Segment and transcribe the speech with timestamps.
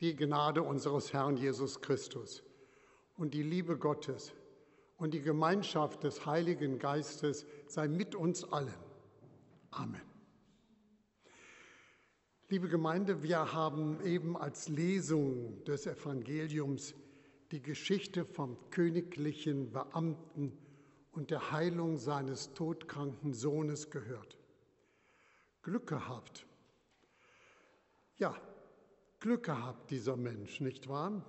[0.00, 2.42] die Gnade unseres Herrn Jesus Christus
[3.16, 4.32] und die Liebe Gottes
[4.96, 8.74] und die Gemeinschaft des Heiligen Geistes sei mit uns allen.
[9.70, 10.02] Amen.
[12.48, 16.94] Liebe Gemeinde, wir haben eben als Lesung des Evangeliums
[17.52, 20.58] die Geschichte vom königlichen Beamten
[21.12, 24.38] und der Heilung seines todkranken Sohnes gehört.
[25.62, 26.46] Glück gehabt.
[28.16, 28.34] Ja,
[29.20, 31.22] Glück gehabt, dieser Mensch, nicht wahr?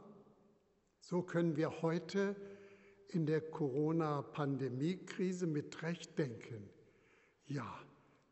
[1.01, 2.37] So können wir heute
[3.09, 6.69] in der Corona-Pandemie-Krise mit Recht denken.
[7.47, 7.77] Ja,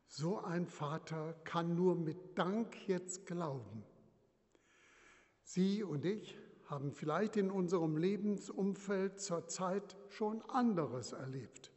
[0.08, 3.84] so ein Vater kann nur mit Dank jetzt glauben.
[5.44, 6.38] Sie und ich
[6.68, 11.74] haben vielleicht in unserem Lebensumfeld zurzeit schon anderes erlebt.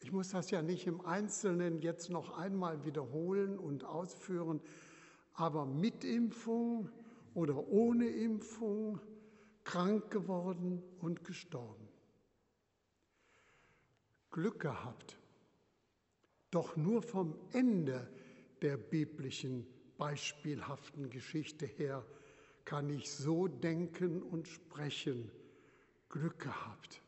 [0.00, 4.62] Ich muss das ja nicht im Einzelnen jetzt noch einmal wiederholen und ausführen,
[5.34, 6.90] aber mit Impfung
[7.34, 9.00] oder ohne Impfung
[9.64, 11.88] krank geworden und gestorben.
[14.30, 15.18] Glück gehabt,
[16.50, 18.08] doch nur vom Ende
[18.62, 22.04] der biblischen beispielhaften Geschichte her
[22.64, 25.30] kann ich so denken und sprechen.
[26.08, 27.02] Glück gehabt.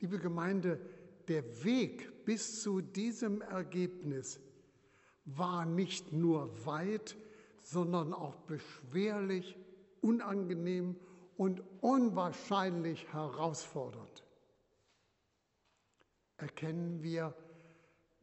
[0.00, 0.80] Liebe Gemeinde,
[1.28, 4.40] der Weg bis zu diesem Ergebnis
[5.24, 7.16] war nicht nur weit,
[7.62, 9.56] sondern auch beschwerlich,
[10.00, 10.96] unangenehm
[11.36, 14.24] und unwahrscheinlich herausfordernd.
[16.36, 17.34] Erkennen wir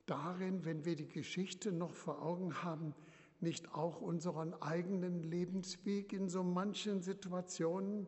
[0.08, 2.96] darin, wenn wir die Geschichte noch vor Augen haben,
[3.40, 8.08] nicht auch unseren eigenen Lebensweg in so manchen Situationen?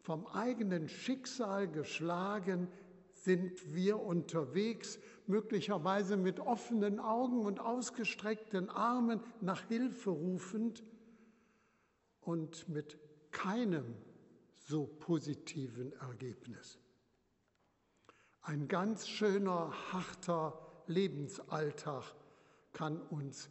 [0.00, 2.68] Vom eigenen Schicksal geschlagen
[3.12, 10.84] sind wir unterwegs, möglicherweise mit offenen Augen und ausgestreckten Armen nach Hilfe rufend
[12.20, 12.98] und mit
[13.30, 13.94] keinem
[14.54, 16.78] so positiven Ergebnis.
[18.42, 22.14] Ein ganz schöner, harter Lebensalltag
[22.72, 23.50] kann uns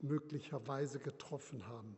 [0.00, 1.96] möglicherweise getroffen haben.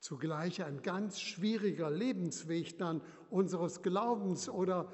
[0.00, 4.90] Zugleich ein ganz schwieriger Lebensweg dann unseres Glaubens oder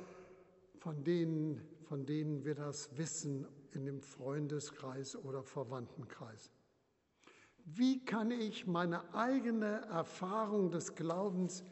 [0.79, 6.51] von denen, von denen wir das wissen in dem Freundeskreis oder Verwandtenkreis.
[7.65, 11.65] Wie kann ich meine eigene Erfahrung des Glaubens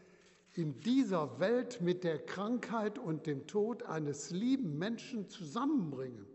[0.55, 6.27] in dieser Welt mit der Krankheit und dem Tod eines lieben Menschen zusammenbringen?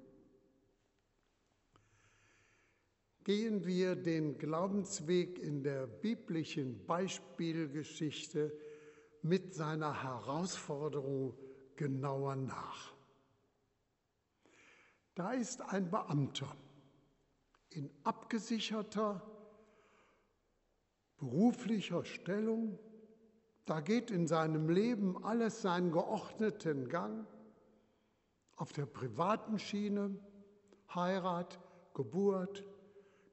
[3.30, 8.52] gehen wir den Glaubensweg in der biblischen Beispielgeschichte
[9.22, 11.38] mit seiner Herausforderung
[11.76, 12.92] genauer nach.
[15.20, 16.56] Da ist ein Beamter
[17.72, 19.22] in abgesicherter
[21.18, 22.80] beruflicher Stellung,
[23.66, 27.28] da geht in seinem Leben alles seinen geordneten Gang,
[28.56, 30.18] auf der privaten Schiene,
[30.96, 31.60] Heirat,
[31.94, 32.64] Geburt,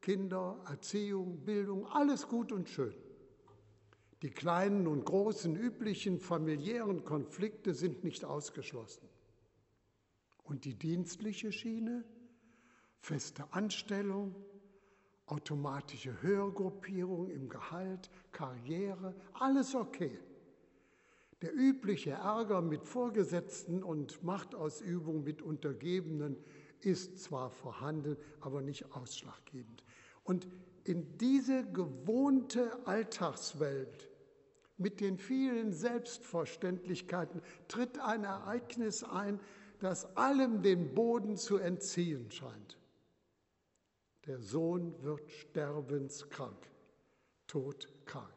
[0.01, 2.97] Kinder, Erziehung, Bildung, alles gut und schön.
[4.23, 9.09] Die kleinen und großen üblichen familiären Konflikte sind nicht ausgeschlossen.
[10.47, 12.05] Und die dienstliche Schiene,
[13.01, 14.34] feste Anstellung,
[15.27, 20.19] automatische Höhergruppierung im Gehalt, Karriere, alles okay.
[21.43, 26.37] Der übliche Ärger mit Vorgesetzten und Machtausübung mit Untergebenen
[26.81, 29.83] ist zwar vorhanden, aber nicht ausschlaggebend.
[30.23, 30.47] Und
[30.85, 34.09] in diese gewohnte Alltagswelt
[34.79, 39.41] mit den vielen Selbstverständlichkeiten tritt ein Ereignis ein,
[39.78, 42.78] das allem den Boden zu entziehen scheint.
[44.26, 46.59] Der Sohn wird sterbenskrank,
[47.47, 48.32] todkrank.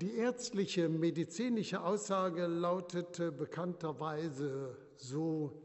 [0.00, 5.62] Die ärztliche, medizinische Aussage lautete bekannterweise so,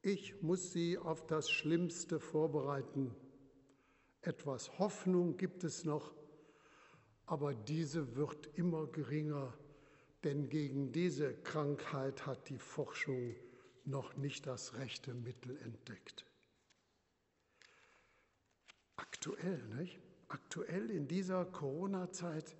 [0.00, 3.14] ich muss Sie auf das Schlimmste vorbereiten.
[4.22, 6.14] Etwas Hoffnung gibt es noch,
[7.26, 9.52] aber diese wird immer geringer,
[10.24, 13.34] denn gegen diese Krankheit hat die Forschung
[13.84, 16.26] noch nicht das rechte Mittel entdeckt.
[18.96, 20.00] Aktuell, nicht?
[20.28, 22.56] Aktuell in dieser Corona-Zeit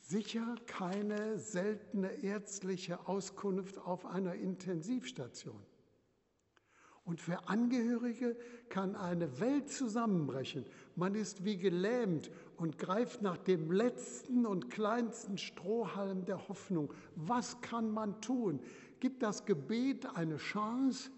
[0.00, 5.62] sicher keine seltene ärztliche Auskunft auf einer Intensivstation.
[7.04, 8.36] Und für Angehörige
[8.68, 10.64] kann eine Welt zusammenbrechen.
[10.94, 12.30] Man ist wie gelähmt
[12.62, 16.94] und greift nach dem letzten und kleinsten Strohhalm der Hoffnung.
[17.16, 18.60] Was kann man tun?
[19.00, 21.10] Gibt das Gebet eine Chance?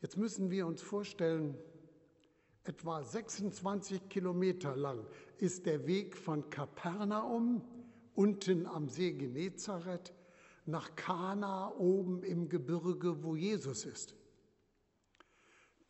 [0.00, 1.56] Jetzt müssen wir uns vorstellen,
[2.64, 5.06] etwa 26 Kilometer lang,
[5.38, 7.62] ist der Weg von Kapernaum,
[8.16, 10.12] unten am See Genezareth,
[10.66, 14.16] nach Kana oben im Gebirge, wo Jesus ist.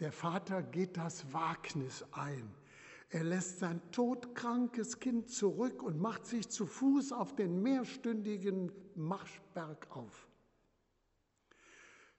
[0.00, 2.54] Der Vater geht das Wagnis ein.
[3.10, 9.86] Er lässt sein todkrankes Kind zurück und macht sich zu Fuß auf den mehrstündigen Marschberg
[9.90, 10.28] auf.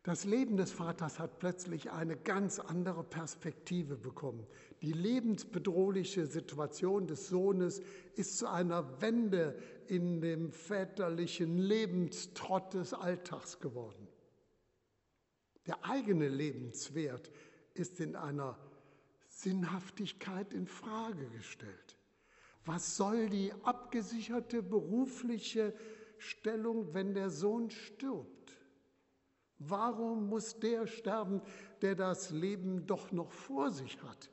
[0.03, 4.45] Das Leben des Vaters hat plötzlich eine ganz andere Perspektive bekommen.
[4.83, 7.81] Die lebensbedrohliche Situation des Sohnes
[8.13, 9.57] ist zu einer Wende
[9.87, 14.07] in dem väterlichen Lebenstrott des Alltags geworden.
[15.65, 17.31] Der eigene Lebenswert
[17.75, 18.57] ist in einer
[19.29, 21.97] Sinnhaftigkeit in Frage gestellt.
[22.65, 25.73] Was soll die abgesicherte berufliche
[26.17, 28.57] Stellung, wenn der Sohn stirbt?
[29.59, 31.41] Warum muss der sterben,
[31.81, 34.31] der das Leben doch noch vor sich hat?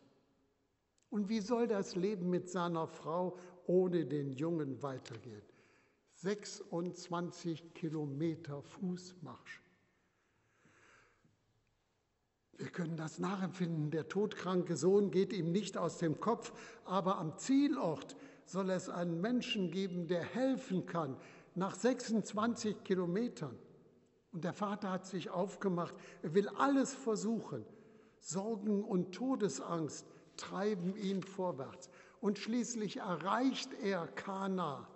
[1.10, 5.42] Und wie soll das Leben mit seiner Frau ohne den Jungen weitergehen?
[6.14, 9.61] 26 Kilometer Fußmarsch.
[12.62, 13.90] Wir können das nachempfinden.
[13.90, 16.52] Der todkranke Sohn geht ihm nicht aus dem Kopf,
[16.84, 18.14] aber am Zielort
[18.44, 21.16] soll es einen Menschen geben, der helfen kann,
[21.56, 23.58] nach 26 Kilometern.
[24.30, 25.92] Und der Vater hat sich aufgemacht,
[26.22, 27.66] er will alles versuchen.
[28.20, 30.06] Sorgen und Todesangst
[30.36, 31.90] treiben ihn vorwärts.
[32.20, 34.88] Und schließlich erreicht er Kana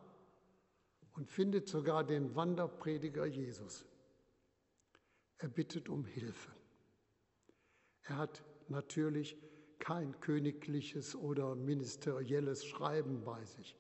[1.15, 3.85] und findet sogar den Wanderprediger Jesus.
[5.39, 6.56] Er bittet um Hilfe.
[8.09, 9.37] Er hat natürlich
[9.79, 13.77] kein königliches oder ministerielles Schreiben bei sich.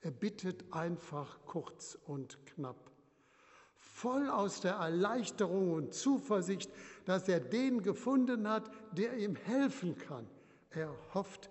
[0.00, 2.90] Er bittet einfach kurz und knapp,
[3.74, 6.70] voll aus der Erleichterung und Zuversicht,
[7.04, 10.28] dass er den gefunden hat, der ihm helfen kann.
[10.70, 11.50] Er hofft,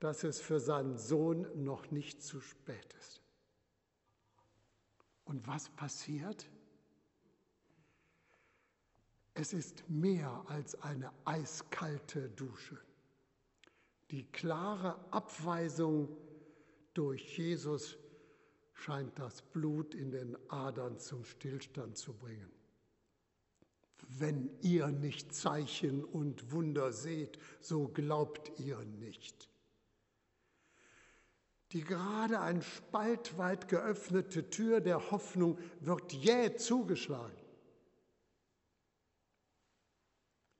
[0.00, 3.22] dass es für seinen Sohn noch nicht zu spät ist.
[5.24, 6.46] Und was passiert?
[9.34, 12.78] Es ist mehr als eine eiskalte Dusche.
[14.12, 16.08] Die klare Abweisung
[16.94, 17.96] durch Jesus
[18.74, 22.50] scheint das Blut in den Adern zum Stillstand zu bringen.
[24.06, 29.48] Wenn ihr nicht Zeichen und Wunder seht, so glaubt ihr nicht.
[31.72, 37.43] Die gerade ein Spalt weit geöffnete Tür der Hoffnung wird jäh zugeschlagen.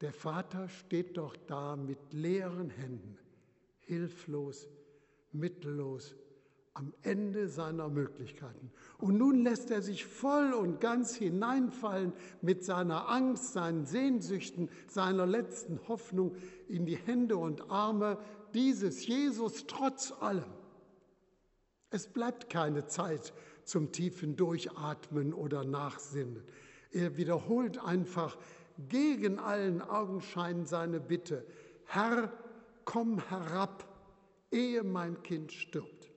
[0.00, 3.18] Der Vater steht doch da mit leeren Händen,
[3.80, 4.68] hilflos,
[5.32, 6.16] mittellos,
[6.74, 8.72] am Ende seiner Möglichkeiten.
[8.98, 15.24] Und nun lässt er sich voll und ganz hineinfallen mit seiner Angst, seinen Sehnsüchten, seiner
[15.24, 16.34] letzten Hoffnung
[16.66, 18.18] in die Hände und Arme
[18.54, 20.52] dieses Jesus trotz allem.
[21.90, 23.32] Es bleibt keine Zeit
[23.64, 26.42] zum tiefen Durchatmen oder Nachsinnen.
[26.90, 28.36] Er wiederholt einfach
[28.88, 31.46] gegen allen Augenschein seine Bitte,
[31.86, 32.32] Herr,
[32.84, 33.86] komm herab,
[34.50, 36.10] ehe mein Kind stirbt.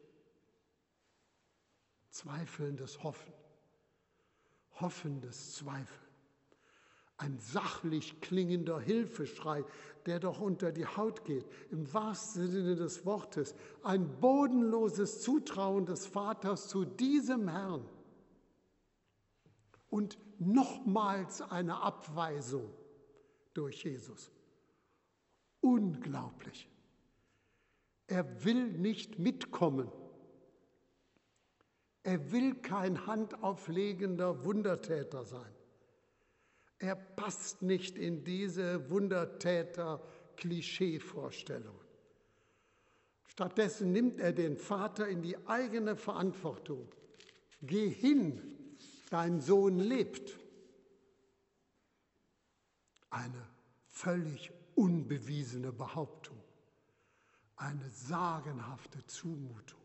[2.10, 3.34] Zweifelndes Hoffen,
[4.80, 6.07] hoffendes Zweifeln.
[7.18, 9.66] Ein sachlich klingender Hilfeschrei,
[10.06, 13.56] der doch unter die Haut geht, im wahrsten Sinne des Wortes.
[13.82, 17.84] Ein bodenloses Zutrauen des Vaters zu diesem Herrn.
[19.90, 22.70] Und nochmals eine Abweisung
[23.54, 24.32] durch Jesus.
[25.60, 26.70] Unglaublich.
[28.06, 29.92] Er will nicht mitkommen.
[32.04, 35.57] Er will kein handauflegender Wundertäter sein.
[36.80, 41.86] Er passt nicht in diese Wundertäter-Klischee-Vorstellungen.
[43.26, 46.90] Stattdessen nimmt er den Vater in die eigene Verantwortung.
[47.62, 48.42] Geh hin,
[49.10, 50.38] dein Sohn lebt.
[53.10, 53.48] Eine
[53.88, 56.38] völlig unbewiesene Behauptung,
[57.56, 59.80] eine sagenhafte Zumutung.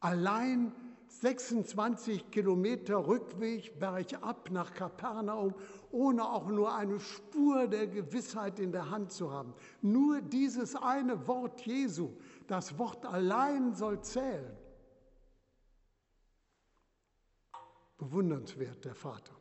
[0.00, 0.72] Allein
[1.20, 5.54] 26 Kilometer Rückweg bergab nach Kapernaum,
[5.90, 9.54] ohne auch nur eine Spur der Gewissheit in der Hand zu haben.
[9.80, 12.10] Nur dieses eine Wort Jesu,
[12.46, 14.56] das Wort allein soll zählen.
[17.98, 19.34] Bewundernswert der Vater.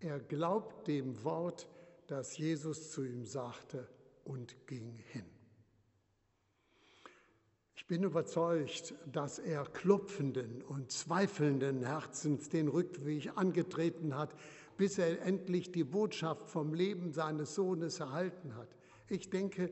[0.00, 1.68] Er glaubt dem Wort,
[2.06, 3.88] das Jesus zu ihm sagte
[4.24, 5.35] und ging hin.
[7.86, 14.34] Ich bin überzeugt, dass er klopfenden und zweifelnden Herzens den Rückweg angetreten hat,
[14.76, 18.66] bis er endlich die Botschaft vom Leben seines Sohnes erhalten hat.
[19.08, 19.70] Ich denke,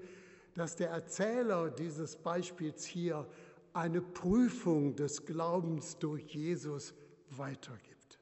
[0.55, 3.27] dass der Erzähler dieses Beispiels hier
[3.73, 6.95] eine Prüfung des Glaubens durch Jesus
[7.31, 8.21] weitergibt.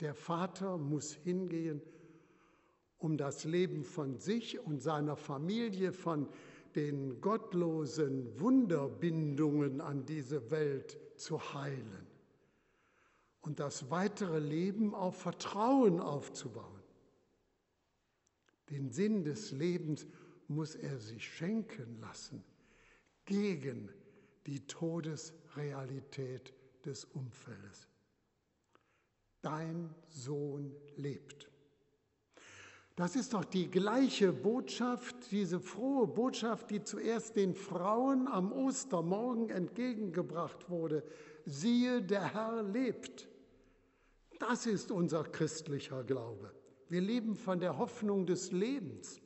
[0.00, 1.80] Der Vater muss hingehen,
[2.98, 6.28] um das Leben von sich und seiner Familie, von
[6.74, 12.06] den gottlosen Wunderbindungen an diese Welt zu heilen
[13.40, 16.82] und das weitere Leben auf Vertrauen aufzubauen.
[18.70, 20.06] Den Sinn des Lebens
[20.48, 22.44] muss er sich schenken lassen
[23.24, 23.90] gegen
[24.46, 27.88] die Todesrealität des Umfeldes.
[29.42, 31.47] Dein Sohn lebt.
[32.98, 39.50] Das ist doch die gleiche Botschaft, diese frohe Botschaft, die zuerst den Frauen am Ostermorgen
[39.50, 41.04] entgegengebracht wurde.
[41.44, 43.28] Siehe, der Herr lebt.
[44.40, 46.52] Das ist unser christlicher Glaube.
[46.88, 49.20] Wir leben von der Hoffnung des Lebens,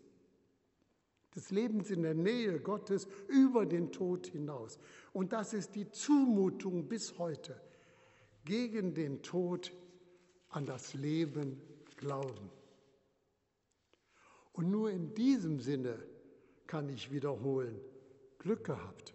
[1.34, 4.78] des Lebens in der Nähe Gottes über den Tod hinaus.
[5.14, 7.58] Und das ist die Zumutung bis heute,
[8.44, 9.72] gegen den Tod
[10.50, 11.58] an das Leben
[11.96, 12.50] glauben.
[14.52, 15.98] Und nur in diesem Sinne
[16.66, 17.80] kann ich wiederholen,
[18.38, 19.14] Glück gehabt.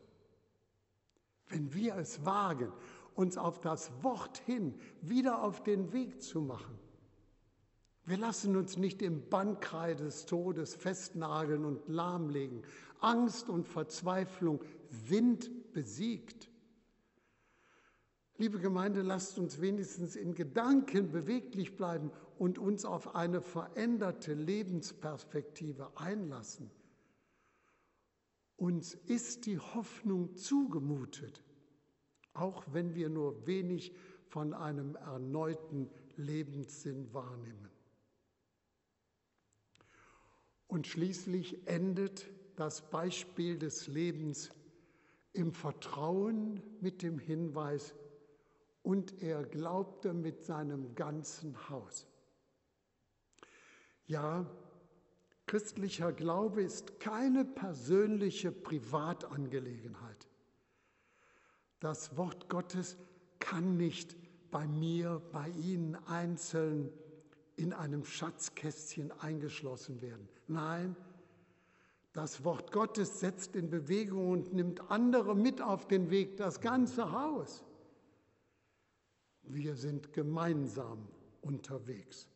[1.47, 2.71] Wenn wir es wagen,
[3.15, 6.77] uns auf das Wort hin wieder auf den Weg zu machen.
[8.05, 12.63] Wir lassen uns nicht im Bannkreis des Todes festnageln und lahmlegen.
[13.01, 16.49] Angst und Verzweiflung sind besiegt.
[18.37, 25.91] Liebe Gemeinde, lasst uns wenigstens in Gedanken beweglich bleiben und uns auf eine veränderte Lebensperspektive
[25.95, 26.69] einlassen.
[28.55, 31.43] Uns ist die Hoffnung zugemutet,
[32.33, 33.93] auch wenn wir nur wenig
[34.27, 37.69] von einem erneuten Lebenssinn wahrnehmen.
[40.67, 44.49] Und schließlich endet das Beispiel des Lebens
[45.33, 47.95] im Vertrauen mit dem Hinweis,
[48.81, 52.07] und er glaubte mit seinem ganzen Haus.
[54.07, 54.45] Ja,
[55.45, 60.27] christlicher Glaube ist keine persönliche Privatangelegenheit.
[61.79, 62.97] Das Wort Gottes
[63.39, 64.15] kann nicht
[64.49, 66.91] bei mir, bei Ihnen einzeln
[67.57, 70.29] in einem Schatzkästchen eingeschlossen werden.
[70.47, 70.95] Nein,
[72.13, 77.11] das Wort Gottes setzt in Bewegung und nimmt andere mit auf den Weg, das ganze
[77.11, 77.63] Haus.
[79.43, 81.07] Wir sind gemeinsam
[81.41, 82.27] unterwegs,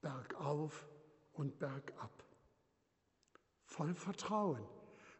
[0.00, 0.86] bergauf
[1.36, 2.24] und bergab.
[3.64, 4.64] Voll Vertrauen,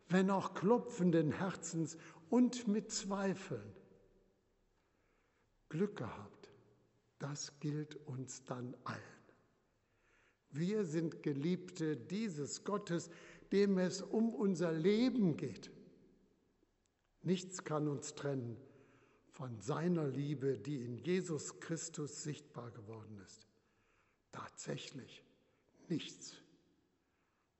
[0.09, 1.97] wenn auch klopfenden Herzens
[2.31, 3.75] und mit Zweifeln.
[5.69, 6.51] Glück gehabt,
[7.19, 9.03] das gilt uns dann allen.
[10.51, 13.11] Wir sind Geliebte dieses Gottes,
[13.53, 15.71] dem es um unser Leben geht.
[17.23, 18.57] Nichts kann uns trennen
[19.29, 23.47] von seiner Liebe, die in Jesus Christus sichtbar geworden ist.
[24.33, 25.26] Tatsächlich
[25.91, 26.37] nichts.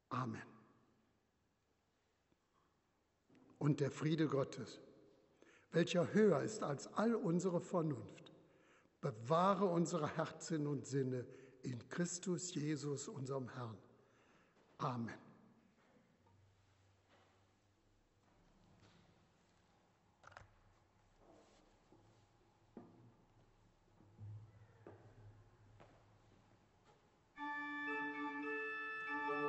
[0.09, 0.43] Amen.
[3.59, 4.81] Und der Friede Gottes,
[5.73, 8.33] welcher höher ist als all unsere Vernunft,
[9.01, 11.27] bewahre unsere Herzen und Sinne
[11.63, 13.79] in Christus Jesus, unserem Herrn.
[14.79, 15.26] Amen.